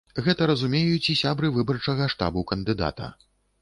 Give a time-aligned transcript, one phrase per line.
[0.27, 3.17] Гэта разумеюць і сябры выбарчага штабу кандыдата.